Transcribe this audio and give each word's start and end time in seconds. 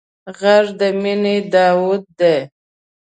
غږ 0.39 0.65
د 0.79 0.81
مینې 1.01 1.35
داوود 1.53 2.03
دی 2.19 2.37